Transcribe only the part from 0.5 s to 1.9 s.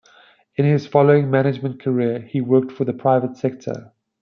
In his following management